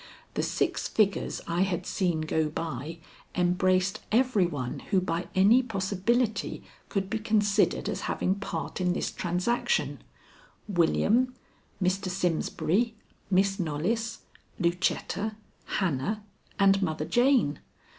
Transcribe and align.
The 0.33 0.41
six 0.41 0.87
figures 0.87 1.41
I 1.47 1.61
had 1.61 1.85
seen 1.85 2.21
go 2.21 2.49
by 2.49 2.97
embraced 3.35 3.99
every 4.11 4.47
one 4.47 4.79
who 4.89 4.99
by 4.99 5.27
any 5.35 5.61
possibility 5.61 6.63
could 6.89 7.07
be 7.07 7.19
considered 7.19 7.87
as 7.87 8.01
having 8.09 8.33
part 8.33 8.81
in 8.81 8.93
this 8.93 9.11
transaction 9.11 10.01
William, 10.67 11.35
Mr. 11.79 12.09
Simsbury, 12.09 12.95
Miss 13.29 13.59
Knollys, 13.59 14.21
Lucetta, 14.57 15.35
Hannah, 15.65 16.23
and 16.57 16.81
Mother 16.81 17.05
Jane. 17.05 17.59